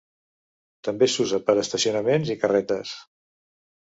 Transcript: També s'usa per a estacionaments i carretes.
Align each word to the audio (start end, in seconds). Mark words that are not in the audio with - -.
També 0.87 1.09
s'usa 1.15 1.41
per 1.49 1.55
a 1.57 1.61
estacionaments 1.67 2.33
i 2.37 2.41
carretes. 2.45 2.95